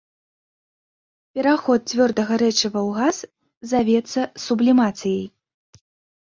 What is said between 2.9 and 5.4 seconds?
газ завецца сублімацыяй.